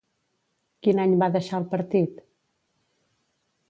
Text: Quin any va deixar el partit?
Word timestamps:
Quin 0.87 1.03
any 1.03 1.13
va 1.25 1.29
deixar 1.37 1.61
el 1.61 1.69
partit? 1.77 2.21